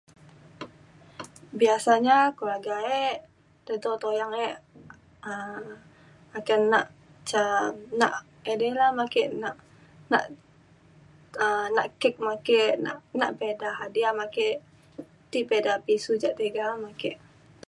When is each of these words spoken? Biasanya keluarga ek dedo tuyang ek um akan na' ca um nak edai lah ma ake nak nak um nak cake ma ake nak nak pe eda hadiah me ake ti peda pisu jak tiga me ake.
Biasanya 1.59 2.17
keluarga 2.37 2.75
ek 3.03 3.15
dedo 3.65 3.91
tuyang 4.01 4.33
ek 4.47 4.55
um 5.31 5.65
akan 6.37 6.61
na' 6.71 6.91
ca 7.29 7.41
um 7.63 7.75
nak 7.99 8.13
edai 8.51 8.71
lah 8.79 8.89
ma 8.97 9.03
ake 9.09 9.23
nak 9.41 9.55
nak 10.11 10.23
um 11.43 11.67
nak 11.75 11.87
cake 12.01 12.19
ma 12.25 12.31
ake 12.39 12.61
nak 12.85 12.97
nak 13.19 13.31
pe 13.37 13.45
eda 13.53 13.69
hadiah 13.79 14.13
me 14.17 14.23
ake 14.29 14.47
ti 15.31 15.39
peda 15.49 15.73
pisu 15.85 16.11
jak 16.21 16.37
tiga 16.39 16.65
me 16.81 16.87
ake. 16.93 17.11